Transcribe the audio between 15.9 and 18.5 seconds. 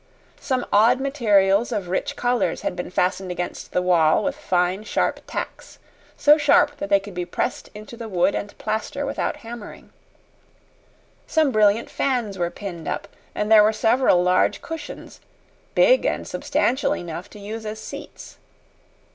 and substantial enough to use as seats.